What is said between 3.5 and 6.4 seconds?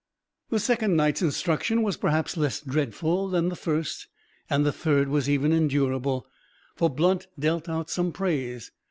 first; and the third was even endurable,